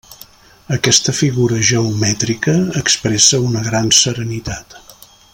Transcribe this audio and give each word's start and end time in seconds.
Aquesta 0.75 1.13
figura 1.17 1.59
geomètrica 1.67 2.55
expressa 2.81 3.43
una 3.51 3.65
gran 3.69 3.93
serenitat. 3.99 4.79